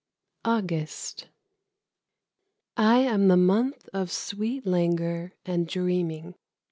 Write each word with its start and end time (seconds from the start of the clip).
AUGUST. 0.45 1.27
I 2.75 2.97
am 3.01 3.27
the 3.27 3.37
month 3.37 3.87
of 3.93 4.11
sweet 4.11 4.65
langour 4.65 5.33
and 5.45 5.67
dreaming. 5.67 6.33